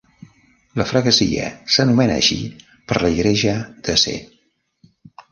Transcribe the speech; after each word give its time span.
La 0.79 0.85
"freguesia" 0.91 1.49
s'anomena 1.75 2.15
així 2.21 2.37
per 2.91 2.97
la 3.03 3.11
Igreja 3.17 3.53
da 3.89 3.97
Sé. 4.05 4.15